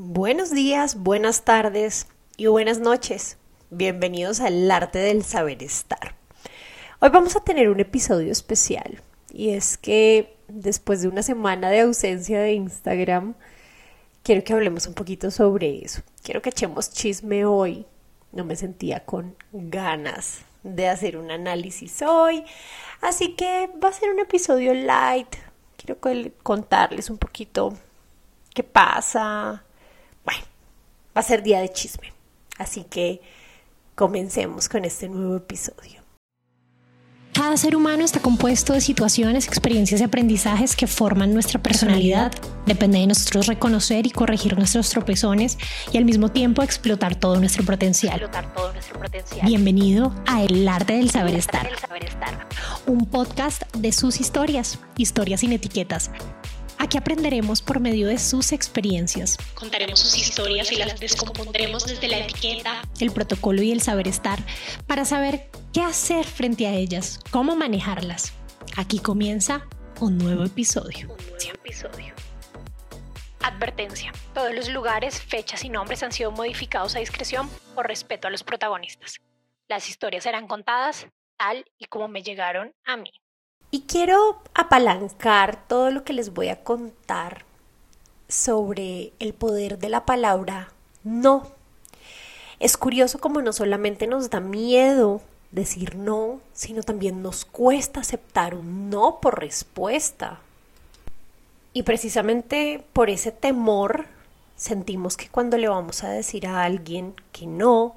Buenos 0.00 0.52
días, 0.52 0.94
buenas 0.94 1.44
tardes 1.44 2.06
y 2.36 2.46
buenas 2.46 2.78
noches. 2.78 3.36
Bienvenidos 3.70 4.38
al 4.38 4.70
arte 4.70 5.00
del 5.00 5.24
saber 5.24 5.60
estar. 5.60 6.14
Hoy 7.00 7.08
vamos 7.08 7.34
a 7.34 7.40
tener 7.40 7.68
un 7.68 7.80
episodio 7.80 8.30
especial 8.30 9.02
y 9.32 9.50
es 9.50 9.76
que 9.76 10.36
después 10.46 11.02
de 11.02 11.08
una 11.08 11.24
semana 11.24 11.68
de 11.70 11.80
ausencia 11.80 12.40
de 12.40 12.52
Instagram, 12.52 13.34
quiero 14.22 14.44
que 14.44 14.52
hablemos 14.52 14.86
un 14.86 14.94
poquito 14.94 15.32
sobre 15.32 15.84
eso. 15.84 16.02
Quiero 16.22 16.42
que 16.42 16.50
echemos 16.50 16.92
chisme 16.92 17.44
hoy. 17.44 17.84
No 18.30 18.44
me 18.44 18.54
sentía 18.54 19.04
con 19.04 19.34
ganas 19.50 20.42
de 20.62 20.86
hacer 20.86 21.16
un 21.16 21.32
análisis 21.32 22.02
hoy, 22.02 22.44
así 23.00 23.34
que 23.34 23.68
va 23.82 23.88
a 23.88 23.92
ser 23.92 24.10
un 24.12 24.20
episodio 24.20 24.74
light. 24.74 25.34
Quiero 25.76 25.98
contarles 26.44 27.10
un 27.10 27.18
poquito 27.18 27.76
qué 28.54 28.62
pasa, 28.62 29.64
va 31.18 31.20
a 31.20 31.24
ser 31.24 31.42
día 31.42 31.58
de 31.58 31.68
chisme. 31.68 32.12
Así 32.58 32.84
que 32.84 33.20
comencemos 33.96 34.68
con 34.68 34.84
este 34.84 35.08
nuevo 35.08 35.34
episodio. 35.34 35.98
Cada 37.32 37.56
ser 37.56 37.74
humano 37.74 38.04
está 38.04 38.20
compuesto 38.20 38.72
de 38.72 38.80
situaciones, 38.80 39.48
experiencias 39.48 40.00
y 40.00 40.04
aprendizajes 40.04 40.76
que 40.76 40.86
forman 40.86 41.34
nuestra 41.34 41.60
personalidad. 41.60 42.30
Depende 42.66 43.00
de 43.00 43.08
nosotros 43.08 43.48
reconocer 43.48 44.06
y 44.06 44.10
corregir 44.10 44.56
nuestros 44.56 44.90
tropezones 44.90 45.58
y 45.92 45.98
al 45.98 46.04
mismo 46.04 46.30
tiempo 46.30 46.62
explotar 46.62 47.16
todo 47.16 47.40
nuestro 47.40 47.64
potencial. 47.64 48.30
Bienvenido 49.42 50.14
a 50.26 50.44
El 50.44 50.68
Arte 50.68 50.94
del 50.94 51.10
Saber 51.10 51.34
Estar. 51.34 51.68
Un 52.86 53.06
podcast 53.06 53.62
de 53.76 53.90
sus 53.90 54.20
historias, 54.20 54.78
historias 54.96 55.40
sin 55.40 55.52
etiquetas 55.52 56.12
Aquí 56.78 56.96
aprenderemos 56.96 57.60
por 57.60 57.80
medio 57.80 58.06
de 58.06 58.18
sus 58.18 58.52
experiencias. 58.52 59.36
Contaremos 59.54 59.98
sus 59.98 60.16
historias 60.16 60.70
y 60.70 60.76
las 60.76 60.98
descompondremos 61.00 61.86
desde 61.86 62.06
la 62.06 62.18
etiqueta, 62.18 62.82
el 63.00 63.10
protocolo 63.10 63.62
y 63.62 63.72
el 63.72 63.82
saber 63.82 64.06
estar 64.06 64.38
para 64.86 65.04
saber 65.04 65.50
qué 65.72 65.82
hacer 65.82 66.24
frente 66.24 66.66
a 66.68 66.72
ellas, 66.72 67.20
cómo 67.30 67.56
manejarlas. 67.56 68.32
Aquí 68.76 69.00
comienza 69.00 69.66
un 70.00 70.18
nuevo 70.18 70.44
episodio. 70.44 71.08
Un 71.10 71.26
nuevo 71.26 71.54
episodio. 71.54 72.14
Advertencia. 73.40 74.12
Todos 74.32 74.54
los 74.54 74.68
lugares, 74.68 75.20
fechas 75.20 75.64
y 75.64 75.68
nombres 75.70 76.02
han 76.04 76.12
sido 76.12 76.30
modificados 76.30 76.94
a 76.94 77.00
discreción 77.00 77.50
por 77.74 77.88
respeto 77.88 78.28
a 78.28 78.30
los 78.30 78.44
protagonistas. 78.44 79.20
Las 79.68 79.88
historias 79.88 80.24
serán 80.24 80.46
contadas 80.46 81.08
tal 81.36 81.64
y 81.76 81.86
como 81.86 82.08
me 82.08 82.22
llegaron 82.22 82.72
a 82.84 82.96
mí. 82.96 83.12
Y 83.70 83.82
quiero 83.82 84.40
apalancar 84.54 85.66
todo 85.68 85.90
lo 85.90 86.04
que 86.04 86.14
les 86.14 86.32
voy 86.32 86.48
a 86.48 86.62
contar 86.62 87.44
sobre 88.28 89.12
el 89.18 89.34
poder 89.34 89.78
de 89.78 89.88
la 89.88 90.06
palabra 90.06 90.72
no. 91.04 91.48
Es 92.60 92.76
curioso 92.76 93.18
como 93.18 93.40
no 93.42 93.52
solamente 93.52 94.06
nos 94.06 94.30
da 94.30 94.40
miedo 94.40 95.20
decir 95.50 95.96
no, 95.96 96.40
sino 96.52 96.82
también 96.82 97.22
nos 97.22 97.44
cuesta 97.44 98.00
aceptar 98.00 98.54
un 98.54 98.90
no 98.90 99.20
por 99.20 99.38
respuesta. 99.38 100.40
Y 101.72 101.84
precisamente 101.84 102.84
por 102.92 103.10
ese 103.10 103.32
temor 103.32 104.06
sentimos 104.56 105.16
que 105.16 105.28
cuando 105.28 105.56
le 105.56 105.68
vamos 105.68 106.02
a 106.04 106.10
decir 106.10 106.46
a 106.46 106.64
alguien 106.64 107.14
que 107.32 107.46
no, 107.46 107.96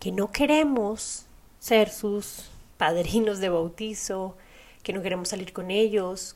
que 0.00 0.12
no 0.12 0.32
queremos 0.32 1.26
ser 1.60 1.90
sus 1.90 2.50
padrinos 2.78 3.38
de 3.38 3.50
bautizo, 3.50 4.34
que 4.88 4.94
no 4.94 5.02
queremos 5.02 5.28
salir 5.28 5.52
con 5.52 5.70
ellos, 5.70 6.34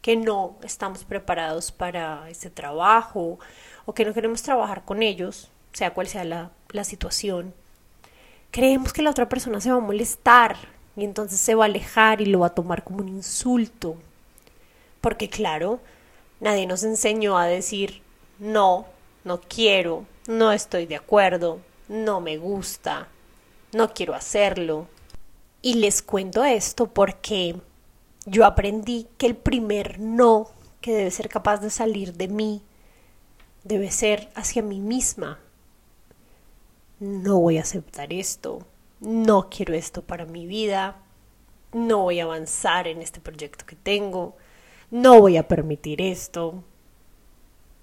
que 0.00 0.16
no 0.16 0.56
estamos 0.62 1.04
preparados 1.04 1.70
para 1.72 2.30
ese 2.30 2.48
trabajo 2.48 3.38
o 3.84 3.92
que 3.92 4.06
no 4.06 4.14
queremos 4.14 4.40
trabajar 4.40 4.86
con 4.86 5.02
ellos, 5.02 5.50
sea 5.74 5.92
cual 5.92 6.06
sea 6.06 6.24
la, 6.24 6.50
la 6.70 6.84
situación, 6.84 7.52
creemos 8.50 8.94
que 8.94 9.02
la 9.02 9.10
otra 9.10 9.28
persona 9.28 9.60
se 9.60 9.70
va 9.70 9.76
a 9.76 9.80
molestar 9.80 10.56
y 10.96 11.04
entonces 11.04 11.38
se 11.38 11.54
va 11.54 11.64
a 11.64 11.66
alejar 11.66 12.22
y 12.22 12.24
lo 12.24 12.38
va 12.38 12.46
a 12.46 12.54
tomar 12.54 12.82
como 12.82 13.00
un 13.00 13.10
insulto. 13.10 13.96
Porque 15.02 15.28
claro, 15.28 15.78
nadie 16.40 16.66
nos 16.66 16.84
enseñó 16.84 17.36
a 17.36 17.44
decir 17.44 18.00
no, 18.38 18.86
no 19.22 19.38
quiero, 19.38 20.06
no 20.26 20.50
estoy 20.50 20.86
de 20.86 20.96
acuerdo, 20.96 21.60
no 21.88 22.22
me 22.22 22.38
gusta, 22.38 23.08
no 23.72 23.92
quiero 23.92 24.14
hacerlo. 24.14 24.86
Y 25.60 25.74
les 25.74 26.00
cuento 26.00 26.42
esto 26.42 26.86
porque 26.86 27.56
yo 28.26 28.44
aprendí 28.44 29.08
que 29.18 29.26
el 29.26 29.36
primer 29.36 29.98
no 30.00 30.50
que 30.80 30.92
debe 30.92 31.10
ser 31.10 31.28
capaz 31.28 31.58
de 31.58 31.70
salir 31.70 32.14
de 32.14 32.28
mí 32.28 32.62
debe 33.64 33.90
ser 33.90 34.30
hacia 34.34 34.62
mí 34.62 34.80
misma. 34.80 35.38
No 37.00 37.40
voy 37.40 37.58
a 37.58 37.62
aceptar 37.62 38.12
esto, 38.12 38.66
no 39.00 39.48
quiero 39.50 39.74
esto 39.74 40.02
para 40.02 40.24
mi 40.24 40.46
vida, 40.46 40.96
no 41.72 41.98
voy 41.98 42.20
a 42.20 42.24
avanzar 42.24 42.86
en 42.86 43.02
este 43.02 43.20
proyecto 43.20 43.66
que 43.66 43.76
tengo, 43.76 44.36
no 44.90 45.20
voy 45.20 45.36
a 45.36 45.48
permitir 45.48 46.00
esto. 46.00 46.62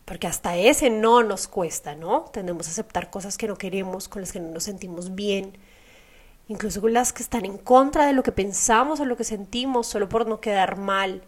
Porque 0.06 0.28
hasta 0.28 0.58
ese 0.58 0.90
no 0.90 1.22
nos 1.22 1.48
cuesta, 1.48 1.96
¿no? 1.96 2.26
Tendemos 2.32 2.68
a 2.68 2.72
aceptar 2.72 3.12
cosas 3.12 3.38
que 3.38 3.48
no 3.48 3.58
queremos, 3.58 4.08
con 4.08 4.22
las 4.22 4.32
que 4.32 4.40
no 4.40 4.50
nos 4.50 4.64
sentimos 4.64 5.14
bien, 5.14 5.58
incluso 6.50 6.86
las 6.90 7.14
que 7.14 7.24
están 7.24 7.46
en 7.46 7.58
contra 7.58 8.06
de 8.08 8.14
lo 8.14 8.24
que 8.24 8.32
pensamos 8.34 9.00
o 9.00 9.06
lo 9.06 9.16
que 9.16 9.24
sentimos, 9.24 9.88
solo 9.88 10.10
por 10.10 10.28
no 10.28 10.42
quedar 10.42 10.78
mal, 10.78 11.22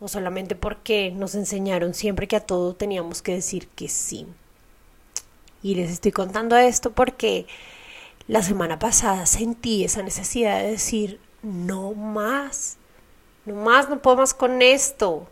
o 0.00 0.08
solamente 0.08 0.56
porque 0.56 1.12
nos 1.12 1.36
enseñaron 1.36 1.94
siempre 1.94 2.26
que 2.26 2.34
a 2.34 2.40
todo 2.40 2.74
teníamos 2.74 3.22
que 3.22 3.34
decir 3.34 3.68
que 3.68 3.88
sí. 3.88 4.26
Y 5.62 5.76
les 5.76 5.92
estoy 5.92 6.10
contando 6.10 6.56
esto 6.56 6.90
porque 6.90 7.46
la 8.26 8.42
semana 8.42 8.78
pasada 8.80 9.26
sentí 9.26 9.84
esa 9.84 10.02
necesidad 10.02 10.60
de 10.60 10.72
decir, 10.72 11.20
no 11.42 11.92
más, 11.92 12.78
no 13.44 13.54
más, 13.54 13.88
no 13.88 14.00
puedo 14.00 14.16
más 14.16 14.34
con 14.34 14.62
esto. 14.62 15.28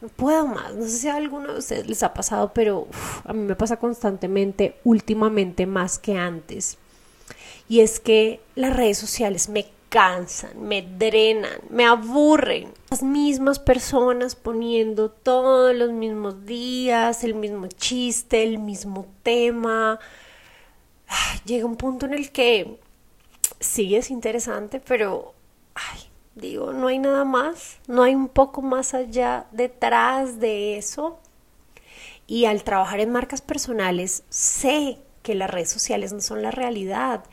No 0.00 0.08
puedo 0.08 0.46
más. 0.46 0.74
No 0.74 0.84
sé 0.84 0.90
si 0.90 1.08
a 1.08 1.16
alguno 1.16 1.52
de 1.52 1.58
ustedes 1.58 1.86
les 1.88 2.02
ha 2.02 2.14
pasado, 2.14 2.52
pero 2.54 2.86
a 3.24 3.32
mí 3.32 3.40
me 3.40 3.56
pasa 3.56 3.76
constantemente, 3.76 4.76
últimamente 4.84 5.66
más 5.66 5.98
que 5.98 6.16
antes. 6.16 6.78
Y 7.72 7.80
es 7.80 8.00
que 8.00 8.42
las 8.54 8.76
redes 8.76 8.98
sociales 8.98 9.48
me 9.48 9.64
cansan, 9.88 10.62
me 10.62 10.82
drenan, 10.82 11.58
me 11.70 11.86
aburren. 11.86 12.70
Las 12.90 13.02
mismas 13.02 13.58
personas 13.58 14.36
poniendo 14.36 15.10
todos 15.10 15.74
los 15.74 15.90
mismos 15.90 16.44
días, 16.44 17.24
el 17.24 17.32
mismo 17.32 17.68
chiste, 17.68 18.42
el 18.42 18.58
mismo 18.58 19.06
tema. 19.22 19.98
Llega 21.46 21.64
un 21.64 21.76
punto 21.76 22.04
en 22.04 22.12
el 22.12 22.30
que 22.30 22.78
sí 23.58 23.96
es 23.96 24.10
interesante, 24.10 24.78
pero, 24.78 25.32
digo, 26.34 26.74
no 26.74 26.88
hay 26.88 26.98
nada 26.98 27.24
más, 27.24 27.78
no 27.86 28.02
hay 28.02 28.14
un 28.14 28.28
poco 28.28 28.60
más 28.60 28.92
allá 28.92 29.46
detrás 29.50 30.40
de 30.40 30.76
eso. 30.76 31.20
Y 32.26 32.44
al 32.44 32.64
trabajar 32.64 33.00
en 33.00 33.12
marcas 33.12 33.40
personales, 33.40 34.24
sé 34.28 34.98
que 35.22 35.34
las 35.34 35.48
redes 35.48 35.70
sociales 35.70 36.12
no 36.12 36.20
son 36.20 36.42
la 36.42 36.50
realidad 36.50 37.24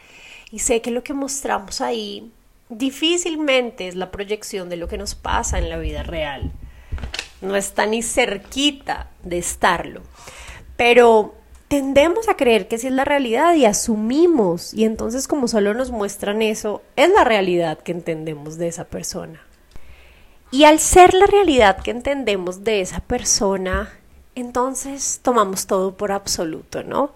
y 0.51 0.59
sé 0.59 0.81
que 0.81 0.91
lo 0.91 1.03
que 1.03 1.13
mostramos 1.13 1.81
ahí 1.81 2.31
difícilmente 2.69 3.87
es 3.87 3.95
la 3.95 4.11
proyección 4.11 4.69
de 4.69 4.77
lo 4.77 4.87
que 4.87 4.97
nos 4.97 5.15
pasa 5.15 5.57
en 5.57 5.69
la 5.69 5.77
vida 5.77 6.03
real. 6.03 6.51
No 7.41 7.55
está 7.55 7.85
ni 7.85 8.01
cerquita 8.01 9.09
de 9.23 9.37
estarlo. 9.37 10.01
Pero 10.75 11.35
tendemos 11.67 12.27
a 12.29 12.35
creer 12.35 12.67
que 12.67 12.77
sí 12.77 12.87
es 12.87 12.93
la 12.93 13.05
realidad 13.05 13.53
y 13.55 13.65
asumimos 13.65 14.73
y 14.73 14.85
entonces 14.85 15.27
como 15.27 15.47
solo 15.47 15.73
nos 15.73 15.91
muestran 15.91 16.41
eso, 16.41 16.81
es 16.95 17.09
la 17.09 17.23
realidad 17.23 17.79
que 17.79 17.91
entendemos 17.91 18.57
de 18.57 18.67
esa 18.67 18.85
persona. 18.85 19.41
Y 20.51 20.63
al 20.63 20.79
ser 20.79 21.13
la 21.13 21.27
realidad 21.27 21.81
que 21.81 21.91
entendemos 21.91 22.63
de 22.63 22.81
esa 22.81 23.01
persona, 23.01 23.93
entonces 24.33 25.19
tomamos 25.21 25.67
todo 25.67 25.95
por 25.95 26.11
absoluto, 26.11 26.84
¿no? 26.84 27.13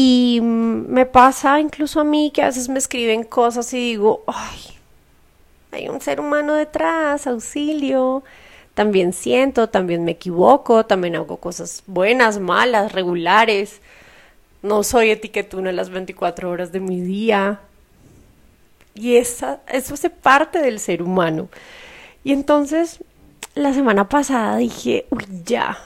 Y 0.00 0.38
me 0.42 1.06
pasa 1.06 1.58
incluso 1.58 1.98
a 1.98 2.04
mí 2.04 2.30
que 2.32 2.42
a 2.42 2.46
veces 2.46 2.68
me 2.68 2.78
escriben 2.78 3.24
cosas 3.24 3.74
y 3.74 3.78
digo, 3.78 4.22
ay, 4.28 4.60
hay 5.72 5.88
un 5.88 6.00
ser 6.00 6.20
humano 6.20 6.54
detrás, 6.54 7.26
auxilio. 7.26 8.22
También 8.74 9.12
siento, 9.12 9.68
también 9.68 10.04
me 10.04 10.12
equivoco, 10.12 10.86
también 10.86 11.16
hago 11.16 11.38
cosas 11.38 11.82
buenas, 11.88 12.38
malas, 12.38 12.92
regulares. 12.92 13.80
No 14.62 14.84
soy 14.84 15.10
etiquetuna 15.10 15.72
las 15.72 15.90
24 15.90 16.48
horas 16.48 16.70
de 16.70 16.78
mi 16.78 17.00
día. 17.00 17.58
Y 18.94 19.16
esa, 19.16 19.62
eso 19.66 19.94
hace 19.94 20.10
parte 20.10 20.60
del 20.62 20.78
ser 20.78 21.02
humano. 21.02 21.48
Y 22.22 22.32
entonces, 22.32 23.00
la 23.56 23.74
semana 23.74 24.08
pasada 24.08 24.58
dije, 24.58 25.06
uy, 25.10 25.26
ya, 25.44 25.76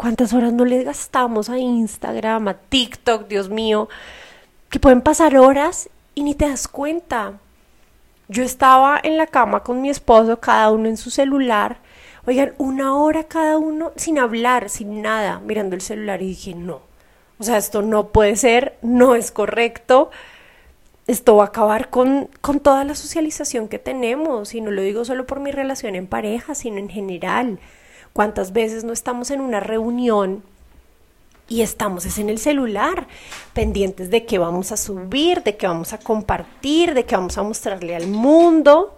¿Cuántas 0.00 0.32
horas 0.32 0.54
no 0.54 0.64
le 0.64 0.82
gastamos 0.82 1.50
a 1.50 1.58
Instagram, 1.58 2.48
a 2.48 2.54
TikTok, 2.54 3.28
Dios 3.28 3.50
mío? 3.50 3.90
Que 4.70 4.80
pueden 4.80 5.02
pasar 5.02 5.36
horas 5.36 5.90
y 6.14 6.22
ni 6.22 6.34
te 6.34 6.48
das 6.48 6.68
cuenta. 6.68 7.34
Yo 8.26 8.42
estaba 8.42 8.98
en 9.02 9.18
la 9.18 9.26
cama 9.26 9.62
con 9.62 9.82
mi 9.82 9.90
esposo, 9.90 10.40
cada 10.40 10.70
uno 10.70 10.88
en 10.88 10.96
su 10.96 11.10
celular, 11.10 11.80
Oigan, 12.26 12.54
una 12.56 12.96
hora 12.96 13.24
cada 13.24 13.58
uno 13.58 13.92
sin 13.96 14.18
hablar, 14.18 14.70
sin 14.70 15.02
nada, 15.02 15.38
mirando 15.40 15.76
el 15.76 15.82
celular 15.82 16.22
y 16.22 16.28
dije, 16.28 16.54
no, 16.54 16.80
o 17.38 17.44
sea, 17.44 17.58
esto 17.58 17.82
no 17.82 18.08
puede 18.08 18.36
ser, 18.36 18.78
no 18.80 19.14
es 19.14 19.30
correcto, 19.30 20.10
esto 21.08 21.36
va 21.36 21.44
a 21.44 21.48
acabar 21.48 21.90
con, 21.90 22.30
con 22.40 22.60
toda 22.60 22.84
la 22.84 22.94
socialización 22.94 23.68
que 23.68 23.78
tenemos, 23.78 24.54
y 24.54 24.62
no 24.62 24.70
lo 24.70 24.80
digo 24.80 25.04
solo 25.04 25.26
por 25.26 25.40
mi 25.40 25.50
relación 25.50 25.94
en 25.94 26.06
pareja, 26.06 26.54
sino 26.54 26.78
en 26.78 26.88
general. 26.88 27.58
¿Cuántas 28.12 28.52
veces 28.52 28.84
no 28.84 28.92
estamos 28.92 29.30
en 29.30 29.40
una 29.40 29.60
reunión 29.60 30.42
y 31.48 31.62
estamos 31.62 32.06
es 32.06 32.18
en 32.18 32.30
el 32.30 32.38
celular, 32.38 33.08
pendientes 33.54 34.10
de 34.10 34.24
qué 34.24 34.38
vamos 34.38 34.72
a 34.72 34.76
subir, 34.76 35.42
de 35.42 35.56
qué 35.56 35.66
vamos 35.66 35.92
a 35.92 35.98
compartir, 35.98 36.94
de 36.94 37.04
qué 37.04 37.16
vamos 37.16 37.38
a 37.38 37.42
mostrarle 37.42 37.96
al 37.96 38.06
mundo? 38.06 38.96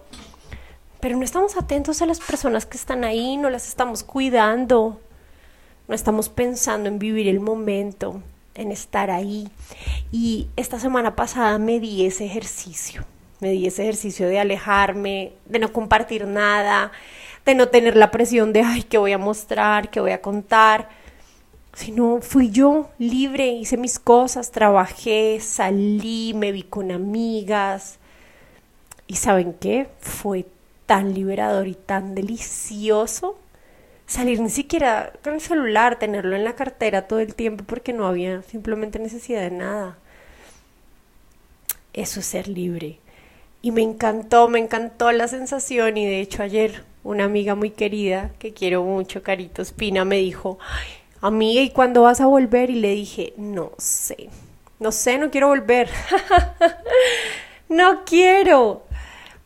pero 1.03 1.17
no 1.17 1.25
estamos 1.25 1.57
atentos 1.57 2.01
a 2.01 2.05
las 2.05 2.21
personas 2.21 2.65
que 2.65 2.77
están 2.77 3.03
ahí, 3.03 3.35
no 3.35 3.49
las 3.49 3.67
estamos 3.67 4.05
cuidando, 4.05 5.01
no 5.89 5.95
estamos 5.95 6.29
pensando 6.29 6.87
en 6.87 6.97
vivir 6.97 7.27
el 7.27 7.41
momento, 7.41 8.21
en 8.55 8.71
estar 8.71 9.11
ahí. 9.11 9.49
Y 10.13 10.47
esta 10.55 10.79
semana 10.79 11.13
pasada 11.13 11.57
me 11.57 11.81
di 11.81 12.05
ese 12.05 12.23
ejercicio, 12.23 13.03
me 13.41 13.51
di 13.51 13.67
ese 13.67 13.81
ejercicio 13.83 14.29
de 14.29 14.39
alejarme, 14.39 15.33
de 15.45 15.59
no 15.59 15.73
compartir 15.73 16.25
nada, 16.25 16.93
de 17.45 17.55
no 17.55 17.69
tener 17.69 17.95
la 17.95 18.11
presión 18.11 18.53
de, 18.53 18.61
ay, 18.61 18.83
¿qué 18.83 18.97
voy 18.97 19.11
a 19.13 19.17
mostrar? 19.17 19.89
¿Qué 19.89 19.99
voy 19.99 20.11
a 20.11 20.21
contar? 20.21 20.89
Sino 21.73 22.21
fui 22.21 22.51
yo 22.51 22.89
libre, 22.99 23.47
hice 23.47 23.77
mis 23.77 23.99
cosas, 23.99 24.51
trabajé, 24.51 25.39
salí, 25.41 26.33
me 26.35 26.51
vi 26.51 26.63
con 26.63 26.91
amigas. 26.91 27.99
¿Y 29.07 29.15
saben 29.15 29.53
qué? 29.59 29.87
Fue 29.99 30.45
tan 30.85 31.13
liberador 31.13 31.67
y 31.67 31.75
tan 31.75 32.15
delicioso 32.15 33.37
salir 34.05 34.41
ni 34.41 34.49
siquiera 34.49 35.13
con 35.23 35.33
el 35.33 35.41
celular, 35.41 35.97
tenerlo 35.97 36.35
en 36.35 36.43
la 36.43 36.55
cartera 36.55 37.07
todo 37.07 37.19
el 37.19 37.35
tiempo 37.35 37.63
porque 37.65 37.93
no 37.93 38.07
había 38.07 38.41
simplemente 38.43 38.99
necesidad 38.99 39.41
de 39.41 39.51
nada. 39.51 39.97
Eso 41.93 42.19
es 42.19 42.25
ser 42.25 42.47
libre. 42.47 42.99
Y 43.61 43.71
me 43.71 43.81
encantó, 43.81 44.47
me 44.49 44.59
encantó 44.59 45.11
la 45.11 45.27
sensación 45.27 45.97
y 45.97 46.05
de 46.05 46.19
hecho 46.19 46.43
ayer 46.43 46.83
una 47.03 47.25
amiga 47.25 47.55
muy 47.55 47.71
querida 47.71 48.31
que 48.39 48.53
quiero 48.53 48.83
mucho, 48.83 49.23
Carito 49.23 49.61
Espina, 49.61 50.05
me 50.05 50.17
dijo, 50.17 50.59
amiga, 51.21 51.61
¿y 51.61 51.69
cuándo 51.69 52.03
vas 52.03 52.21
a 52.21 52.27
volver? 52.27 52.69
Y 52.69 52.75
le 52.75 52.91
dije, 52.91 53.33
no 53.37 53.71
sé, 53.77 54.29
no 54.79 54.91
sé, 54.91 55.17
no 55.17 55.29
quiero 55.31 55.47
volver. 55.49 55.89
no 57.69 58.05
quiero 58.05 58.83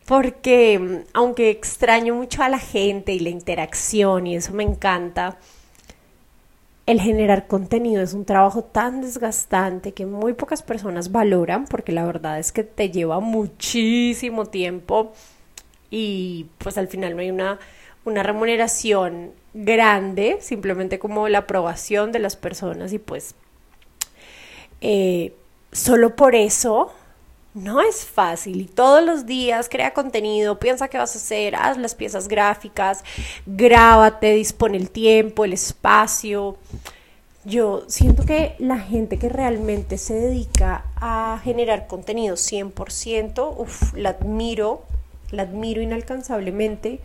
porque 0.08 1.04
aunque 1.14 1.50
extraño 1.50 2.16
mucho 2.16 2.42
a 2.42 2.48
la 2.48 2.60
gente 2.60 3.12
y 3.12 3.20
la 3.20 3.30
interacción 3.30 4.26
y 4.26 4.38
eso 4.38 4.54
me 4.54 4.64
encanta, 4.64 5.38
el 6.86 7.02
generar 7.02 7.48
contenido 7.48 8.02
es 8.02 8.14
un 8.14 8.24
trabajo 8.24 8.64
tan 8.64 9.02
desgastante 9.02 9.92
que 9.92 10.06
muy 10.06 10.32
pocas 10.32 10.64
personas 10.64 11.12
valoran 11.12 11.66
porque 11.66 11.92
la 11.92 12.06
verdad 12.06 12.40
es 12.40 12.54
que 12.54 12.64
te 12.64 12.90
lleva 12.90 13.20
muchísimo 13.20 14.46
tiempo 14.46 15.12
y 15.90 16.48
pues 16.58 16.78
al 16.78 16.88
final 16.88 17.16
no 17.16 17.22
hay 17.22 17.32
una, 17.32 17.60
una 18.06 18.24
remuneración 18.24 19.32
grande, 19.54 20.38
simplemente 20.42 21.00
como 21.00 21.28
la 21.30 21.40
aprobación 21.40 22.12
de 22.12 22.20
las 22.20 22.36
personas 22.36 22.94
y 22.94 23.00
pues 23.00 23.36
eh, 24.82 25.34
solo 25.72 26.16
por 26.16 26.36
eso 26.36 26.92
no 27.54 27.82
es 27.82 28.06
fácil 28.06 28.62
y 28.62 28.66
todos 28.66 29.04
los 29.04 29.26
días 29.26 29.68
crea 29.70 29.94
contenido, 29.94 30.60
piensa 30.60 30.88
qué 30.88 30.98
vas 30.98 31.16
a 31.16 31.18
hacer, 31.18 31.56
haz 31.56 31.78
las 31.78 31.96
piezas 31.96 32.28
gráficas, 32.28 33.04
grábate, 33.46 34.34
dispone 34.34 34.78
el 34.78 34.92
tiempo, 34.92 35.44
el 35.44 35.54
espacio. 35.54 36.58
Yo 37.46 37.86
siento 37.88 38.26
que 38.26 38.56
la 38.60 38.78
gente 38.78 39.18
que 39.18 39.30
realmente 39.30 39.98
se 39.98 40.14
dedica 40.14 40.86
a 40.98 41.40
generar 41.44 41.88
contenido 41.88 42.36
100%, 42.36 43.56
uf, 43.58 43.94
la 43.94 44.10
admiro, 44.10 44.84
la 45.32 45.44
admiro 45.44 45.82
inalcanzablemente, 45.82 47.00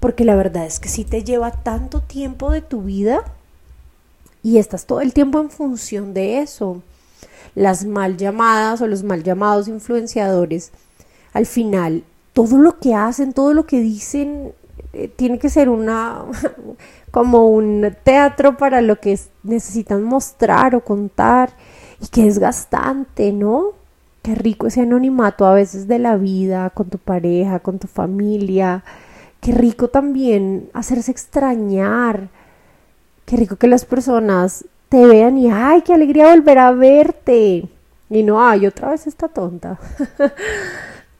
porque 0.00 0.24
la 0.24 0.36
verdad 0.36 0.66
es 0.66 0.80
que 0.80 0.88
si 0.88 1.04
te 1.04 1.24
lleva 1.24 1.50
tanto 1.50 2.00
tiempo 2.00 2.50
de 2.50 2.62
tu 2.62 2.82
vida 2.82 3.24
y 4.42 4.58
estás 4.58 4.86
todo 4.86 5.00
el 5.00 5.12
tiempo 5.12 5.40
en 5.40 5.50
función 5.50 6.14
de 6.14 6.38
eso 6.38 6.82
las 7.54 7.84
mal 7.84 8.16
llamadas 8.16 8.80
o 8.80 8.86
los 8.86 9.02
mal 9.02 9.22
llamados 9.22 9.68
influenciadores, 9.68 10.70
al 11.32 11.46
final 11.46 12.04
todo 12.32 12.58
lo 12.58 12.78
que 12.78 12.94
hacen, 12.94 13.32
todo 13.32 13.54
lo 13.54 13.66
que 13.66 13.80
dicen, 13.80 14.52
eh, 14.92 15.08
tiene 15.08 15.38
que 15.38 15.50
ser 15.50 15.68
una 15.68 16.24
como 17.10 17.48
un 17.48 17.94
teatro 18.04 18.56
para 18.56 18.80
lo 18.80 19.00
que 19.00 19.18
necesitan 19.42 20.02
mostrar 20.02 20.74
o 20.74 20.84
contar 20.84 21.50
y 22.00 22.08
que 22.08 22.26
es 22.26 22.38
gastante, 22.38 23.32
¿no? 23.32 23.79
Qué 24.22 24.34
rico 24.34 24.66
ese 24.66 24.82
anonimato 24.82 25.46
a 25.46 25.54
veces 25.54 25.88
de 25.88 25.98
la 25.98 26.16
vida, 26.16 26.70
con 26.70 26.90
tu 26.90 26.98
pareja, 26.98 27.60
con 27.60 27.78
tu 27.78 27.86
familia. 27.88 28.84
Qué 29.40 29.52
rico 29.52 29.88
también 29.88 30.68
hacerse 30.74 31.10
extrañar. 31.10 32.28
Qué 33.24 33.36
rico 33.36 33.56
que 33.56 33.66
las 33.66 33.84
personas 33.84 34.64
te 34.90 35.06
vean 35.06 35.38
y 35.38 35.50
ay, 35.50 35.82
qué 35.82 35.94
alegría 35.94 36.34
volver 36.34 36.58
a 36.58 36.72
verte. 36.72 37.68
Y 38.10 38.22
no, 38.22 38.46
ay, 38.46 38.66
otra 38.66 38.90
vez 38.90 39.06
esta 39.06 39.28
tonta. 39.28 39.78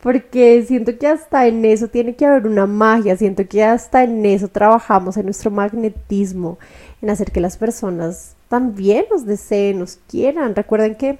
Porque 0.02 0.64
siento 0.66 0.98
que 0.98 1.06
hasta 1.06 1.46
en 1.46 1.64
eso 1.64 1.88
tiene 1.88 2.16
que 2.16 2.26
haber 2.26 2.46
una 2.46 2.66
magia, 2.66 3.16
siento 3.16 3.46
que 3.46 3.62
hasta 3.62 4.02
en 4.02 4.24
eso 4.26 4.48
trabajamos, 4.48 5.16
en 5.16 5.26
nuestro 5.26 5.50
magnetismo, 5.50 6.58
en 7.02 7.10
hacer 7.10 7.30
que 7.30 7.40
las 7.40 7.58
personas 7.58 8.34
también 8.48 9.04
nos 9.10 9.26
deseen, 9.26 9.78
nos 9.78 9.98
quieran. 10.08 10.56
Recuerden 10.56 10.94
que 10.96 11.18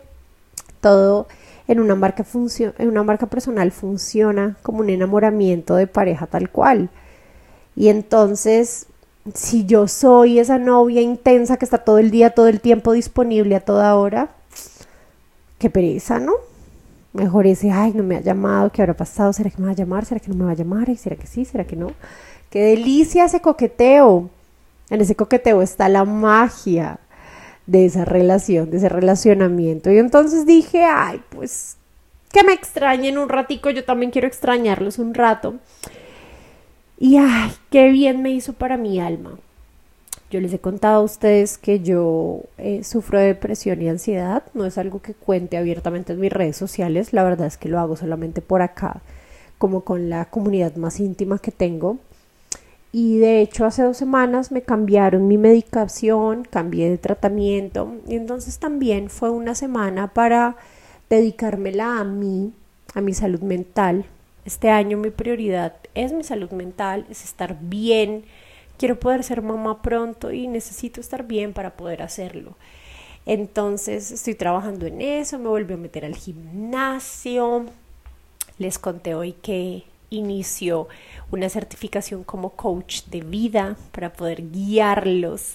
todo 0.81 1.29
en 1.69 1.81
una 1.81 1.95
marca 1.95 2.25
en 2.79 2.89
una 2.89 3.03
marca 3.03 3.27
personal 3.27 3.71
funciona 3.73 4.57
como 4.63 4.81
un 4.81 4.91
enamoramiento 4.91 5.77
de 5.77 5.87
pareja 5.87 6.27
tal 6.27 6.51
cual. 6.51 6.91
Y 7.77 7.89
entonces 7.89 8.87
si 9.35 9.67
yo 9.67 9.87
soy 9.89 10.39
esa 10.39 10.59
novia 10.59 11.01
intensa 11.01 11.57
que 11.57 11.65
está 11.65 11.79
todo 11.79 11.99
el 11.99 12.11
día, 12.11 12.31
todo 12.31 12.49
el 12.49 12.61
tiempo 12.61 12.93
disponible 12.93 13.55
a 13.57 13.61
toda 13.61 13.95
hora, 13.95 14.31
qué 15.59 15.71
pereza, 15.71 16.19
¿no? 16.19 16.33
Mejor 17.13 17.47
ese, 17.47 17.71
ay, 17.71 17.93
no 17.93 18.03
me 18.03 18.17
ha 18.17 18.21
llamado, 18.21 18.71
¿qué 18.71 18.83
habrá 18.83 18.95
pasado? 18.95 19.33
¿Será 19.33 19.51
que 19.51 19.59
me 19.59 19.67
va 19.67 19.73
a 19.73 19.77
llamar? 19.77 20.05
¿Será 20.05 20.21
que 20.21 20.29
no 20.29 20.37
me 20.37 20.45
va 20.45 20.53
a 20.53 20.55
llamar? 20.55 20.95
¿Será 20.97 21.17
que 21.17 21.27
sí? 21.27 21.45
¿Será 21.45 21.65
que 21.65 21.77
no? 21.77 21.93
Qué 22.51 22.63
delicia 22.63 23.25
ese 23.25 23.41
coqueteo. 23.41 24.31
En 24.91 25.01
ese 25.01 25.15
coqueteo 25.15 25.63
está 25.63 25.89
la 25.89 26.05
magia 26.05 26.99
de 27.71 27.87
esa 27.87 28.05
relación, 28.05 28.69
de 28.71 28.79
ese 28.79 28.89
relacionamiento. 28.89 29.93
Y 29.93 29.99
entonces 29.99 30.45
dije, 30.45 30.83
ay, 30.83 31.23
pues 31.29 31.77
que 32.33 32.43
me 32.43 32.53
extrañen 32.53 33.17
un 33.17 33.29
ratico, 33.29 33.71
yo 33.71 33.85
también 33.85 34.11
quiero 34.11 34.27
extrañarlos 34.27 34.99
un 34.99 35.15
rato. 35.15 35.55
Y 36.99 37.17
ay, 37.17 37.53
qué 37.71 37.89
bien 37.91 38.23
me 38.23 38.33
hizo 38.33 38.55
para 38.55 38.77
mi 38.77 38.99
alma. 38.99 39.39
Yo 40.33 40.41
les 40.41 40.53
he 40.53 40.59
contado 40.59 41.01
a 41.01 41.05
ustedes 41.05 41.59
que 41.59 41.79
yo 41.79 42.43
eh, 42.59 42.83
sufro 42.83 43.21
de 43.21 43.27
depresión 43.27 43.81
y 43.83 43.89
ansiedad. 43.89 44.43
No 44.53 44.67
es 44.67 44.77
algo 44.77 45.01
que 45.01 45.15
cuente 45.15 45.57
abiertamente 45.57 46.13
en 46.13 46.21
mis 46.21 46.33
redes 46.33 46.57
sociales. 46.57 47.13
La 47.13 47.23
verdad 47.23 47.47
es 47.47 47.57
que 47.57 47.69
lo 47.69 47.79
hago 47.79 47.97
solamente 47.97 48.41
por 48.43 48.63
acá, 48.63 49.01
como 49.59 49.83
con 49.83 50.11
la 50.11 50.25
comunidad 50.25 50.75
más 50.75 50.99
íntima 50.99 51.39
que 51.39 51.53
tengo. 51.53 51.99
Y 52.93 53.19
de 53.19 53.41
hecho 53.41 53.65
hace 53.65 53.83
dos 53.83 53.97
semanas 53.97 54.51
me 54.51 54.63
cambiaron 54.63 55.29
mi 55.29 55.39
medicación, 55.39 56.45
cambié 56.45 56.91
de 56.91 56.99
tratamiento. 56.99 57.95
Y 58.07 58.17
entonces 58.17 58.59
también 58.59 59.11
fue 59.11 59.31
una 59.31 59.55
semana 59.55 60.09
para 60.13 60.57
dedicármela 61.09 62.01
a 62.01 62.05
mí, 62.05 62.53
a 62.95 63.01
mi 63.01 63.15
salud 63.15 63.41
mental, 63.41 64.07
este 64.45 64.71
año 64.71 64.97
mi 64.97 65.11
prioridad 65.11 65.75
es 65.95 66.13
mi 66.13 66.25
salud 66.25 66.51
mental, 66.51 67.07
es 67.11 67.25
estar 67.25 67.59
bien. 67.61 68.25
Quiero 68.79 68.99
poder 68.99 69.23
ser 69.23 69.43
mamá 69.43 69.83
pronto 69.83 70.33
y 70.33 70.49
necesito 70.49 71.01
estar 71.01 71.27
bien 71.27 71.53
para 71.53 71.77
poder 71.77 72.03
hacerlo. 72.03 72.57
Entonces 73.27 74.11
estoy 74.11 74.35
trabajando 74.35 74.87
en 74.87 75.03
eso, 75.03 75.39
me 75.39 75.49
volví 75.49 75.75
a 75.75 75.77
meter 75.77 76.05
al 76.05 76.17
gimnasio. 76.17 77.67
Les 78.59 78.79
conté 78.79 79.15
hoy 79.15 79.33
que 79.35 79.85
inicio 80.11 80.89
una 81.31 81.49
certificación 81.49 82.25
como 82.25 82.51
coach 82.51 83.05
de 83.05 83.21
vida 83.21 83.77
para 83.93 84.13
poder 84.13 84.51
guiarlos 84.51 85.55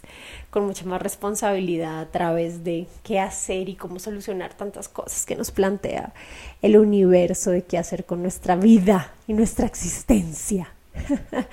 con 0.49 0.65
mucha 0.65 0.85
más 0.85 1.01
responsabilidad 1.01 1.99
a 1.99 2.11
través 2.11 2.63
de 2.63 2.87
qué 3.03 3.19
hacer 3.19 3.69
y 3.69 3.75
cómo 3.75 3.99
solucionar 3.99 4.53
tantas 4.53 4.87
cosas 4.87 5.25
que 5.25 5.35
nos 5.35 5.51
plantea 5.51 6.13
el 6.61 6.77
universo 6.77 7.51
de 7.51 7.63
qué 7.63 7.77
hacer 7.77 8.05
con 8.05 8.21
nuestra 8.21 8.55
vida 8.55 9.13
y 9.27 9.33
nuestra 9.33 9.65
existencia. 9.65 10.73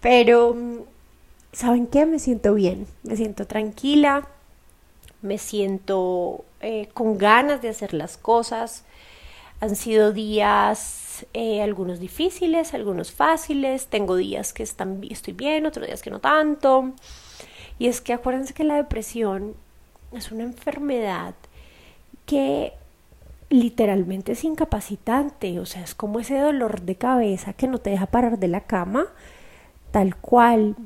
Pero, 0.00 0.56
¿saben 1.52 1.86
qué? 1.86 2.04
Me 2.04 2.18
siento 2.18 2.54
bien, 2.54 2.86
me 3.04 3.16
siento 3.16 3.46
tranquila, 3.46 4.28
me 5.22 5.38
siento 5.38 6.44
eh, 6.60 6.88
con 6.92 7.16
ganas 7.16 7.62
de 7.62 7.68
hacer 7.68 7.94
las 7.94 8.16
cosas 8.16 8.84
Han 9.60 9.74
sido 9.74 10.12
días, 10.12 11.26
eh, 11.32 11.62
algunos 11.62 11.98
difíciles, 11.98 12.74
algunos 12.74 13.12
fáciles. 13.12 13.86
Tengo 13.86 14.16
días 14.16 14.52
que 14.52 14.62
están, 14.62 15.00
estoy 15.08 15.32
bien, 15.32 15.66
otros 15.66 15.86
días 15.86 16.02
que 16.02 16.10
no 16.10 16.18
tanto. 16.18 16.92
Y 17.78 17.86
es 17.86 18.00
que 18.00 18.12
acuérdense 18.12 18.54
que 18.54 18.64
la 18.64 18.76
depresión 18.76 19.54
es 20.12 20.30
una 20.30 20.44
enfermedad 20.44 21.34
que 22.26 22.72
literalmente 23.48 24.32
es 24.32 24.44
incapacitante, 24.44 25.60
o 25.60 25.66
sea, 25.66 25.82
es 25.82 25.94
como 25.94 26.18
ese 26.20 26.38
dolor 26.38 26.82
de 26.82 26.96
cabeza 26.96 27.52
que 27.52 27.68
no 27.68 27.78
te 27.78 27.90
deja 27.90 28.06
parar 28.06 28.38
de 28.38 28.48
la 28.48 28.62
cama, 28.62 29.06
tal 29.90 30.16
cual. 30.16 30.76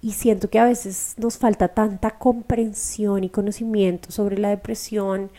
Y 0.00 0.12
siento 0.12 0.48
que 0.48 0.60
a 0.60 0.64
veces 0.64 1.14
nos 1.16 1.38
falta 1.38 1.68
tanta 1.68 2.12
comprensión 2.12 3.24
y 3.24 3.30
conocimiento 3.30 4.12
sobre 4.12 4.38
la 4.38 4.50
depresión 4.50 5.30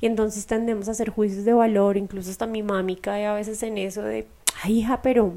y 0.00 0.06
entonces 0.06 0.46
tendemos 0.46 0.88
a 0.88 0.92
hacer 0.92 1.10
juicios 1.10 1.44
de 1.44 1.52
valor, 1.52 1.96
incluso 1.96 2.30
hasta 2.30 2.46
mi 2.46 2.62
mami 2.62 2.96
cae 2.96 3.26
a 3.26 3.34
veces 3.34 3.62
en 3.62 3.78
eso 3.78 4.02
de, 4.02 4.26
ay 4.62 4.80
hija, 4.80 5.02
pero, 5.02 5.34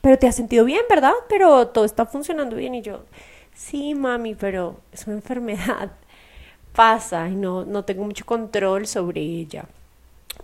pero 0.00 0.18
te 0.18 0.26
has 0.26 0.36
sentido 0.36 0.64
bien, 0.64 0.82
¿verdad? 0.88 1.12
Pero 1.28 1.68
todo 1.68 1.84
está 1.84 2.06
funcionando 2.06 2.56
bien 2.56 2.74
y 2.74 2.82
yo, 2.82 3.04
sí 3.54 3.94
mami, 3.94 4.34
pero 4.34 4.80
es 4.92 5.06
una 5.06 5.16
enfermedad, 5.16 5.92
pasa 6.74 7.28
y 7.28 7.34
no, 7.34 7.64
no 7.64 7.84
tengo 7.84 8.04
mucho 8.04 8.24
control 8.24 8.86
sobre 8.86 9.20
ella. 9.20 9.66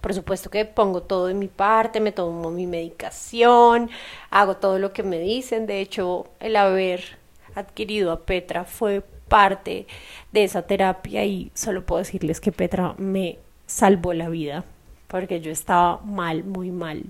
Por 0.00 0.14
supuesto 0.14 0.50
que 0.50 0.64
pongo 0.64 1.02
todo 1.02 1.26
de 1.26 1.34
mi 1.34 1.48
parte, 1.48 2.00
me 2.00 2.12
tomo 2.12 2.50
mi 2.50 2.66
medicación, 2.66 3.90
hago 4.30 4.56
todo 4.56 4.78
lo 4.78 4.92
que 4.92 5.02
me 5.02 5.18
dicen. 5.18 5.66
De 5.66 5.80
hecho, 5.80 6.26
el 6.40 6.56
haber 6.56 7.18
adquirido 7.54 8.10
a 8.10 8.20
Petra 8.20 8.64
fue 8.64 9.02
parte 9.28 9.86
de 10.32 10.44
esa 10.44 10.62
terapia 10.62 11.24
y 11.24 11.52
solo 11.54 11.84
puedo 11.84 12.00
decirles 12.00 12.40
que 12.40 12.52
Petra 12.52 12.94
me 12.98 13.38
salvó 13.72 14.12
la 14.12 14.28
vida 14.28 14.64
porque 15.08 15.40
yo 15.40 15.50
estaba 15.50 15.98
mal, 16.04 16.44
muy 16.44 16.70
mal. 16.70 17.02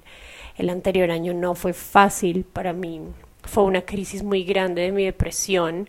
El 0.56 0.70
anterior 0.70 1.10
año 1.10 1.34
no 1.34 1.54
fue 1.54 1.72
fácil 1.72 2.44
para 2.44 2.72
mí, 2.72 3.00
fue 3.44 3.64
una 3.64 3.82
crisis 3.82 4.22
muy 4.22 4.44
grande 4.44 4.82
de 4.82 4.92
mi 4.92 5.04
depresión. 5.04 5.88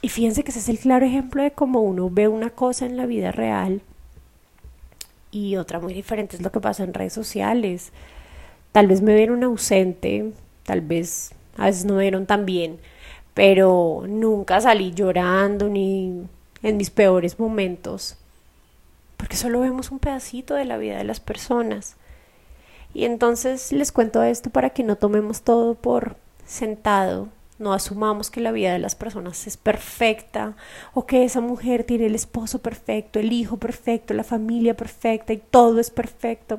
Y 0.00 0.08
fíjense 0.08 0.42
que 0.42 0.50
ese 0.50 0.60
es 0.60 0.68
el 0.68 0.78
claro 0.78 1.06
ejemplo 1.06 1.42
de 1.42 1.52
cómo 1.52 1.80
uno 1.80 2.10
ve 2.10 2.28
una 2.28 2.50
cosa 2.50 2.86
en 2.86 2.96
la 2.96 3.06
vida 3.06 3.30
real 3.32 3.82
y 5.30 5.56
otra 5.56 5.80
muy 5.80 5.94
diferente 5.94 6.36
es 6.36 6.42
lo 6.42 6.52
que 6.52 6.60
pasa 6.60 6.84
en 6.84 6.94
redes 6.94 7.12
sociales. 7.14 7.92
Tal 8.70 8.86
vez 8.86 9.00
me 9.00 9.14
vieron 9.14 9.42
ausente, 9.42 10.32
tal 10.64 10.82
vez 10.82 11.32
a 11.56 11.66
veces 11.66 11.84
no 11.84 11.94
me 11.94 12.02
vieron 12.02 12.26
tan 12.26 12.46
bien, 12.46 12.78
pero 13.34 14.04
nunca 14.08 14.60
salí 14.60 14.92
llorando 14.92 15.68
ni 15.68 16.22
en 16.62 16.76
mis 16.76 16.90
peores 16.90 17.38
momentos 17.38 18.16
porque 19.22 19.36
solo 19.36 19.60
vemos 19.60 19.92
un 19.92 20.00
pedacito 20.00 20.54
de 20.54 20.64
la 20.64 20.78
vida 20.78 20.98
de 20.98 21.04
las 21.04 21.20
personas. 21.20 21.94
Y 22.92 23.04
entonces 23.04 23.70
les 23.70 23.92
cuento 23.92 24.20
esto 24.24 24.50
para 24.50 24.70
que 24.70 24.82
no 24.82 24.96
tomemos 24.96 25.42
todo 25.42 25.76
por 25.76 26.16
sentado, 26.44 27.28
no 27.60 27.72
asumamos 27.72 28.32
que 28.32 28.40
la 28.40 28.50
vida 28.50 28.72
de 28.72 28.80
las 28.80 28.96
personas 28.96 29.46
es 29.46 29.56
perfecta 29.56 30.56
o 30.92 31.06
que 31.06 31.22
esa 31.22 31.40
mujer 31.40 31.84
tiene 31.84 32.06
el 32.06 32.16
esposo 32.16 32.58
perfecto, 32.62 33.20
el 33.20 33.32
hijo 33.32 33.58
perfecto, 33.58 34.12
la 34.12 34.24
familia 34.24 34.76
perfecta 34.76 35.32
y 35.32 35.36
todo 35.36 35.78
es 35.78 35.92
perfecto. 35.92 36.58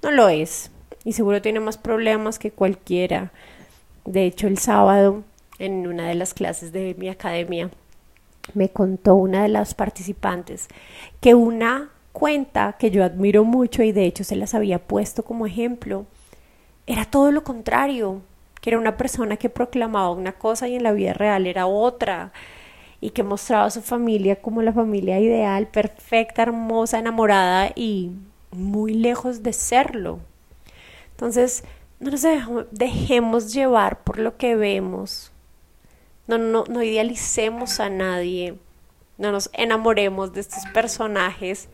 No 0.00 0.12
lo 0.12 0.28
es. 0.28 0.70
Y 1.02 1.14
seguro 1.14 1.42
tiene 1.42 1.58
más 1.58 1.76
problemas 1.76 2.38
que 2.38 2.52
cualquiera. 2.52 3.32
De 4.04 4.26
hecho, 4.26 4.46
el 4.46 4.58
sábado, 4.58 5.24
en 5.58 5.88
una 5.88 6.06
de 6.06 6.14
las 6.14 6.34
clases 6.34 6.70
de 6.70 6.94
mi 6.96 7.08
academia, 7.08 7.68
me 8.54 8.68
contó 8.68 9.14
una 9.14 9.42
de 9.42 9.48
las 9.48 9.74
participantes 9.74 10.68
que 11.20 11.34
una 11.34 11.90
cuenta 12.12 12.76
que 12.78 12.90
yo 12.90 13.04
admiro 13.04 13.44
mucho 13.44 13.82
y 13.82 13.92
de 13.92 14.04
hecho 14.04 14.24
se 14.24 14.36
las 14.36 14.54
había 14.54 14.78
puesto 14.78 15.22
como 15.22 15.46
ejemplo, 15.46 16.06
era 16.86 17.04
todo 17.04 17.30
lo 17.30 17.44
contrario, 17.44 18.20
que 18.60 18.70
era 18.70 18.78
una 18.78 18.96
persona 18.96 19.36
que 19.36 19.48
proclamaba 19.48 20.10
una 20.10 20.32
cosa 20.32 20.68
y 20.68 20.76
en 20.76 20.82
la 20.82 20.92
vida 20.92 21.12
real 21.12 21.46
era 21.46 21.66
otra 21.66 22.32
y 23.00 23.10
que 23.10 23.22
mostraba 23.22 23.64
a 23.64 23.70
su 23.70 23.80
familia 23.80 24.36
como 24.36 24.62
la 24.62 24.72
familia 24.72 25.18
ideal, 25.18 25.66
perfecta, 25.68 26.42
hermosa, 26.42 26.98
enamorada 26.98 27.72
y 27.74 28.12
muy 28.50 28.94
lejos 28.94 29.42
de 29.42 29.52
serlo. 29.52 30.18
Entonces, 31.12 31.64
no 31.98 32.10
nos 32.10 32.22
dejemos 32.70 33.52
llevar 33.52 34.02
por 34.02 34.18
lo 34.18 34.36
que 34.36 34.56
vemos, 34.56 35.32
no, 36.38 36.64
no, 36.64 36.82
idealicemos 36.82 37.80
a 37.80 37.90
nadie, 37.90 38.58
no 39.18 39.32
nos 39.32 39.50
enamoremos 39.52 40.32
de 40.32 40.40
estos 40.40 40.64
personajes 40.72 41.68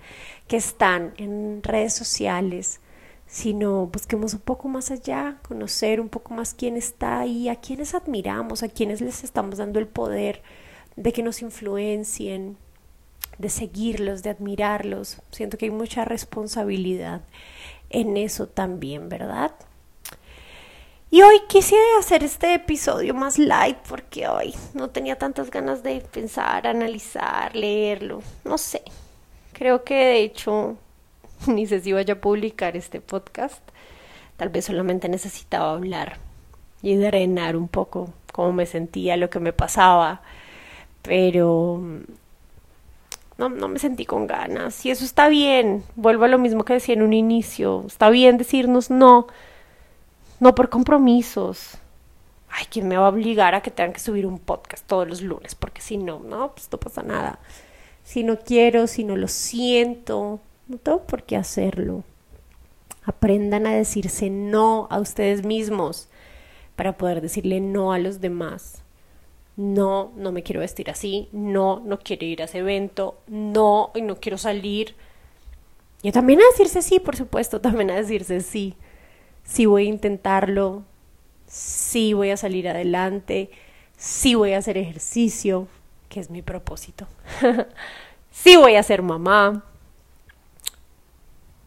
que 0.48 0.56
están 0.56 1.14
en 1.16 1.62
redes 1.62 1.94
sociales, 1.94 2.80
sino 3.26 3.86
busquemos 3.86 4.34
un 4.34 4.40
poco 4.40 4.68
más 4.68 4.90
allá, 4.90 5.38
conocer 5.46 6.00
un 6.00 6.08
poco 6.08 6.34
más 6.34 6.54
quién 6.54 6.76
está 6.76 7.20
ahí, 7.20 7.48
a 7.48 7.56
quienes 7.56 7.94
admiramos, 7.94 8.62
a 8.62 8.68
quienes 8.68 9.00
les 9.00 9.25
estamos 9.25 9.58
dando 9.58 9.78
el 9.78 9.88
poder 9.88 10.42
de 10.96 11.12
que 11.12 11.22
nos 11.22 11.42
influencien, 11.42 12.56
de 13.38 13.48
seguirlos, 13.48 14.22
de 14.22 14.30
admirarlos. 14.30 15.20
Siento 15.30 15.58
que 15.58 15.66
hay 15.66 15.70
mucha 15.70 16.04
responsabilidad 16.04 17.22
en 17.90 18.16
eso 18.16 18.48
también, 18.48 19.08
¿verdad? 19.08 19.52
Y 21.16 21.23
hoy 21.23 21.40
quise 21.49 21.76
hacer 21.99 22.23
este 22.23 22.52
episodio 22.52 23.14
más 23.14 23.38
light 23.38 23.78
porque 23.88 24.28
hoy 24.28 24.54
no 24.75 24.90
tenía 24.90 25.16
tantas 25.16 25.50
ganas 25.50 25.82
de 25.82 26.02
pensar, 26.02 26.66
analizar, 26.66 27.56
leerlo. 27.56 28.20
No 28.44 28.58
sé. 28.58 28.82
Creo 29.54 29.82
que 29.82 29.94
de 29.94 30.20
hecho 30.20 30.76
ni 31.46 31.66
sé 31.66 31.80
si 31.80 31.94
vaya 31.94 32.12
a 32.12 32.20
publicar 32.20 32.76
este 32.76 33.00
podcast. 33.00 33.62
Tal 34.37 34.50
vez 34.50 34.66
solamente 34.66 35.08
necesitaba 35.08 35.73
hablar 35.73 36.18
y 36.82 36.96
drenar 36.96 37.56
un 37.56 37.68
poco 37.68 38.11
cómo 38.30 38.52
me 38.52 38.66
sentía, 38.66 39.16
lo 39.16 39.30
que 39.30 39.40
me 39.40 39.54
pasaba. 39.54 40.20
Pero 41.00 41.80
no, 43.38 43.49
no 43.49 43.68
me 43.68 43.78
sentí 43.78 44.04
con 44.04 44.26
ganas. 44.26 44.85
Y 44.85 44.90
eso 44.90 45.06
está 45.06 45.28
bien. 45.28 45.82
Vuelvo 45.94 46.26
a 46.26 46.28
lo 46.28 46.37
mismo 46.37 46.66
que 46.66 46.75
decía 46.75 46.94
en 46.94 47.00
un 47.00 47.14
inicio. 47.14 47.85
Está 47.87 48.11
bien 48.11 48.37
decirnos 48.37 48.90
no 48.90 49.28
no 50.40 50.55
por 50.55 50.69
compromisos. 50.69 51.78
Ay, 52.49 52.66
¿quién 52.71 52.88
me 52.88 52.97
va 52.97 53.07
a 53.07 53.11
obligar 53.11 53.55
a 53.55 53.62
que 53.62 53.71
tengan 53.71 53.93
que 53.93 54.00
subir 54.00 54.26
un 54.26 54.38
podcast 54.38 54.87
todos 54.87 55.09
los 55.09 55.23
lunes? 55.23 55.55
Porque 55.55 55.81
si 55.81 55.97
no, 55.97 56.21
no, 56.21 56.52
pues 56.52 56.69
no 56.71 56.78
pasa 56.78 57.02
nada. 57.02 57.38
Si 58.05 58.23
no 58.23 58.38
quiero, 58.38 58.87
si 58.87 59.05
no 59.05 59.16
lo 59.16 59.28
siento, 59.28 60.40
no 60.69 60.78
tengo 60.78 61.02
por 61.02 61.25
qué 61.25 61.37
hacerlo. 61.37 62.05
Aprendan 63.05 63.66
a 63.66 63.75
decirse 63.75 64.31
no 64.31 64.88
a 64.90 65.00
ustedes 65.00 65.45
mismos 65.45 66.09
para 66.76 66.97
poder 66.97 67.21
decirle 67.21 67.61
no 67.61 67.93
a 67.93 67.99
los 67.99 68.21
demás. 68.21 68.83
No, 69.57 70.12
no 70.16 70.33
me 70.33 70.43
quiero 70.43 70.61
vestir 70.61 70.90
así. 70.90 71.28
No, 71.33 71.81
no 71.81 71.99
quiero 71.99 72.26
ir 72.26 72.43
a 72.43 72.45
ese 72.45 72.59
evento. 72.59 73.19
No, 73.26 73.90
no 73.95 74.16
quiero 74.16 74.38
salir. 74.38 74.95
Y 76.02 76.12
también 76.12 76.40
a 76.40 76.47
decirse 76.50 76.83
sí, 76.83 77.00
por 77.00 77.16
supuesto, 77.16 77.61
también 77.61 77.90
a 77.90 77.97
decirse 77.97 78.40
sí 78.40 78.76
sí 79.47 79.65
voy 79.65 79.87
a 79.87 79.91
intentarlo, 79.91 80.83
sí 81.47 82.12
voy 82.12 82.31
a 82.31 82.37
salir 82.37 82.69
adelante, 82.69 83.50
sí 83.97 84.35
voy 84.35 84.53
a 84.53 84.59
hacer 84.59 84.76
ejercicio, 84.76 85.69
que 86.11 86.21
es 86.21 86.29
mi 86.29 86.43
propósito, 86.43 87.07
sí 88.31 88.57
voy 88.57 88.76
a 88.76 88.83
ser 88.83 89.00
mamá. 89.03 89.65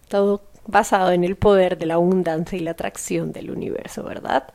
Todo 0.07 0.41
basado 0.65 1.11
en 1.11 1.23
el 1.23 1.35
poder 1.35 1.77
de 1.77 1.87
la 1.87 1.95
abundancia 1.95 2.57
y 2.57 2.61
la 2.61 2.71
atracción 2.71 3.31
del 3.31 3.49
universo, 3.51 4.03
¿verdad? 4.03 4.53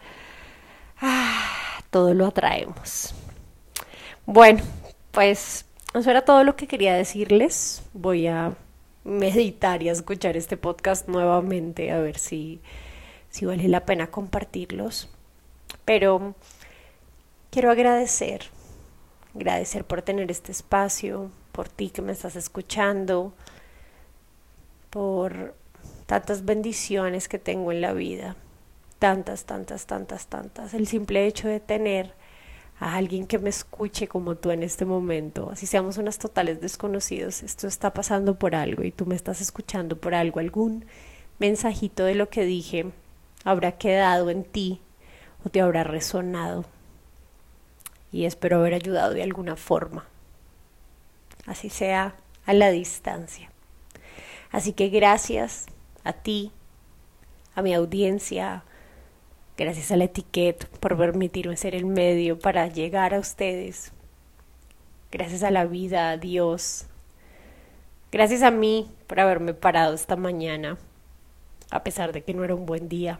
Ah, 1.00 1.80
todo 1.90 2.14
lo 2.14 2.26
atraemos. 2.26 3.14
Bueno, 4.26 4.62
pues 5.10 5.66
eso 5.92 6.10
era 6.10 6.24
todo 6.24 6.44
lo 6.44 6.56
que 6.56 6.66
quería 6.66 6.94
decirles. 6.94 7.82
Voy 7.92 8.26
a 8.26 8.54
meditar 9.04 9.82
y 9.82 9.88
a 9.88 9.92
escuchar 9.92 10.36
este 10.36 10.56
podcast 10.56 11.08
nuevamente 11.08 11.92
a 11.92 11.98
ver 11.98 12.18
si 12.18 12.60
si 13.34 13.46
vale 13.46 13.66
la 13.66 13.84
pena 13.84 14.12
compartirlos. 14.12 15.08
Pero 15.84 16.36
quiero 17.50 17.72
agradecer, 17.72 18.42
agradecer 19.34 19.84
por 19.84 20.02
tener 20.02 20.30
este 20.30 20.52
espacio, 20.52 21.32
por 21.50 21.68
ti 21.68 21.90
que 21.90 22.00
me 22.00 22.12
estás 22.12 22.36
escuchando, 22.36 23.32
por 24.88 25.52
tantas 26.06 26.44
bendiciones 26.44 27.26
que 27.26 27.40
tengo 27.40 27.72
en 27.72 27.80
la 27.80 27.92
vida, 27.92 28.36
tantas, 29.00 29.46
tantas, 29.46 29.86
tantas, 29.86 30.28
tantas. 30.28 30.72
El 30.72 30.86
simple 30.86 31.26
hecho 31.26 31.48
de 31.48 31.58
tener 31.58 32.14
a 32.78 32.94
alguien 32.94 33.26
que 33.26 33.40
me 33.40 33.50
escuche 33.50 34.06
como 34.06 34.36
tú 34.36 34.52
en 34.52 34.62
este 34.62 34.84
momento, 34.84 35.50
así 35.50 35.66
seamos 35.66 35.98
unas 35.98 36.18
totales 36.18 36.60
desconocidos, 36.60 37.42
esto 37.42 37.66
está 37.66 37.92
pasando 37.92 38.38
por 38.38 38.54
algo 38.54 38.84
y 38.84 38.92
tú 38.92 39.06
me 39.06 39.16
estás 39.16 39.40
escuchando 39.40 39.96
por 39.98 40.14
algo, 40.14 40.38
algún 40.38 40.84
mensajito 41.40 42.04
de 42.04 42.14
lo 42.14 42.28
que 42.28 42.44
dije 42.44 42.92
habrá 43.44 43.72
quedado 43.72 44.30
en 44.30 44.44
ti 44.44 44.80
o 45.44 45.50
te 45.50 45.60
habrá 45.60 45.84
resonado. 45.84 46.64
Y 48.10 48.24
espero 48.24 48.58
haber 48.58 48.74
ayudado 48.74 49.12
de 49.12 49.22
alguna 49.22 49.56
forma, 49.56 50.04
así 51.46 51.68
sea 51.68 52.14
a 52.46 52.52
la 52.52 52.70
distancia. 52.70 53.50
Así 54.50 54.72
que 54.72 54.88
gracias, 54.88 55.66
a 56.04 56.12
ti, 56.12 56.52
a 57.56 57.62
mi 57.62 57.74
audiencia, 57.74 58.62
gracias 59.56 59.90
a 59.90 59.96
la 59.96 60.04
etiqueta 60.04 60.68
por 60.78 60.96
permitirme 60.96 61.56
ser 61.56 61.74
el 61.74 61.86
medio 61.86 62.38
para 62.38 62.68
llegar 62.68 63.14
a 63.14 63.18
ustedes, 63.18 63.92
gracias 65.10 65.42
a 65.42 65.50
la 65.50 65.64
vida, 65.64 66.10
a 66.10 66.16
Dios, 66.18 66.86
gracias 68.12 68.42
a 68.42 68.52
mí 68.52 68.90
por 69.08 69.18
haberme 69.18 69.54
parado 69.54 69.94
esta 69.94 70.14
mañana, 70.14 70.78
a 71.70 71.82
pesar 71.82 72.12
de 72.12 72.22
que 72.22 72.34
no 72.34 72.44
era 72.44 72.54
un 72.54 72.66
buen 72.66 72.88
día. 72.88 73.18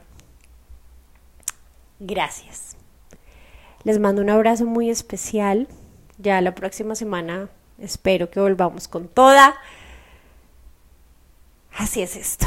Gracias. 2.00 2.76
Les 3.84 3.98
mando 3.98 4.22
un 4.22 4.30
abrazo 4.30 4.64
muy 4.64 4.90
especial. 4.90 5.68
Ya 6.18 6.40
la 6.40 6.54
próxima 6.54 6.94
semana 6.94 7.48
espero 7.78 8.30
que 8.30 8.40
volvamos 8.40 8.88
con 8.88 9.08
toda. 9.08 9.54
Así 11.76 12.02
es 12.02 12.16
esto. 12.16 12.46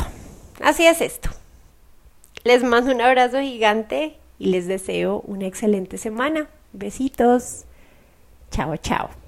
Así 0.61 0.85
es 0.85 1.01
esto. 1.01 1.29
Les 2.43 2.63
mando 2.63 2.91
un 2.91 3.01
abrazo 3.01 3.39
gigante 3.39 4.17
y 4.39 4.47
les 4.47 4.67
deseo 4.67 5.21
una 5.27 5.45
excelente 5.45 5.97
semana. 5.97 6.47
Besitos. 6.73 7.65
Chao, 8.51 8.77
chao. 8.77 9.26